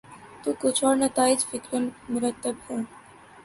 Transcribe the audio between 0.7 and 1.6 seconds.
اور نتائج